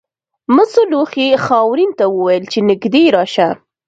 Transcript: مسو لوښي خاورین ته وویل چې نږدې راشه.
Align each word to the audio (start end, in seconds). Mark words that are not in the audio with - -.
مسو 0.55 0.81
لوښي 0.91 1.27
خاورین 1.45 1.91
ته 1.99 2.05
وویل 2.15 2.43
چې 2.51 2.59
نږدې 2.69 3.03
راشه. 3.15 3.49